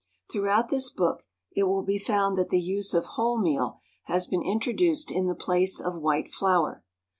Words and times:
Throughout 0.31 0.69
this 0.69 0.89
book 0.89 1.27
it 1.55 1.65
will 1.67 1.83
be 1.83 1.99
found 1.99 2.35
that 2.35 2.49
the 2.49 2.59
use 2.59 2.95
of 2.95 3.05
wholemeal 3.05 3.77
has 4.05 4.25
been 4.25 4.41
introduced 4.41 5.11
in 5.11 5.27
the 5.27 5.35
place 5.35 5.79
of 5.79 6.01
white 6.01 6.27
flour. 6.33 6.83